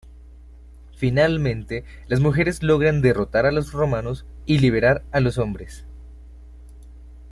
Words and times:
Finalmente, 0.95 1.83
las 2.07 2.21
mujeres 2.21 2.63
logran 2.63 3.03
derrotar 3.03 3.45
a 3.45 3.51
los 3.51 3.71
romanos 3.71 4.25
y 4.47 4.57
liberar 4.57 5.03
a 5.11 5.19
los 5.19 5.37
hombres. 5.37 5.85